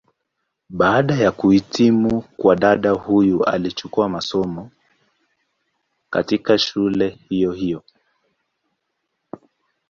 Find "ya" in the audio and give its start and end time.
1.15-1.31